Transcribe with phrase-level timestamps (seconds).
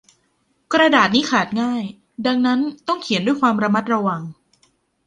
[0.73, 1.83] กระดาษนี้ขาดง่าย
[2.27, 4.21] ดังนั้นต้องเขียนด้วยความระมัดระวัง